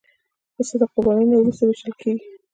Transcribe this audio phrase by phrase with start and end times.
[0.55, 2.23] پسه د قربانۍ نه وروسته وېشل کېږي.